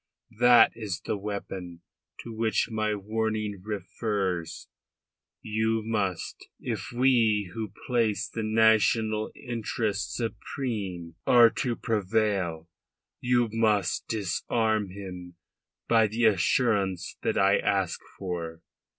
[0.39, 1.81] That is the weapon
[2.23, 4.67] to which my warning refers.
[5.43, 12.67] You must if we who place the national interest supreme are to prevail
[13.19, 15.35] you must disarm him
[15.87, 18.63] by the assurance that I ask for.